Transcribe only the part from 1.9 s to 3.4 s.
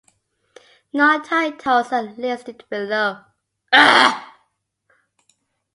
are listed below.